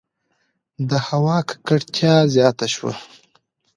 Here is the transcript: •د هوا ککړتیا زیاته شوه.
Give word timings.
•د 0.89 0.91
هوا 1.07 1.37
ککړتیا 1.49 2.15
زیاته 2.33 2.67
شوه. 2.75 2.93